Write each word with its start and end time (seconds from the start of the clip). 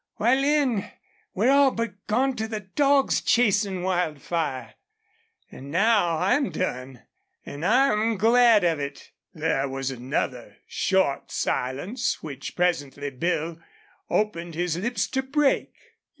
Why, 0.15 0.33
Lin, 0.33 0.89
we're 1.35 1.51
all 1.51 1.69
but 1.69 2.07
gone 2.07 2.35
to 2.37 2.47
the 2.47 2.61
dogs 2.61 3.21
chasin' 3.21 3.83
Wildfire. 3.83 4.73
An' 5.51 5.69
now 5.69 6.17
I'm 6.17 6.49
done, 6.49 7.03
an' 7.45 7.63
I'm 7.63 8.17
glad 8.17 8.63
of 8.63 8.79
it." 8.79 9.11
There 9.35 9.69
was 9.69 9.91
another 9.91 10.57
short 10.65 11.31
silence, 11.31 12.23
which 12.23 12.55
presently 12.55 13.11
Bill 13.11 13.59
opened 14.09 14.55
his 14.55 14.75
lips 14.75 15.05
to 15.09 15.21
break. 15.21 15.71